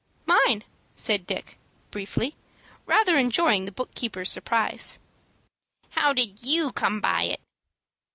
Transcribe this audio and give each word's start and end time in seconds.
"Mine," 0.25 0.63
said 0.95 1.27
Dick, 1.27 1.59
briefly, 1.91 2.35
rather 2.87 3.17
enjoying 3.17 3.65
the 3.65 3.71
book 3.71 3.93
keeper's 3.93 4.31
surprise. 4.31 4.97
"How 5.91 6.11
did 6.11 6.41
you 6.41 6.71
come 6.71 6.99
by 6.99 7.25
it?" 7.25 7.41